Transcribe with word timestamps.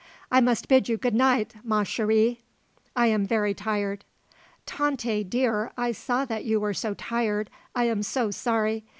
"I 0.31 0.41
must 0.41 0.67
bid 0.67 0.89
you 0.89 0.97
good 0.97 1.13
night, 1.13 1.53
ma 1.63 1.83
chérie. 1.83 2.39
I 2.95 3.05
am 3.05 3.27
very 3.27 3.53
tired." 3.53 4.03
"Tante, 4.65 5.23
dear, 5.23 5.71
I 5.77 5.91
saw 5.91 6.25
that 6.25 6.43
you 6.43 6.59
were 6.59 6.73
so 6.73 6.95
tired, 6.95 7.51
I 7.75 7.83
am 7.83 8.01
so 8.01 8.31
sorry. 8.31 8.83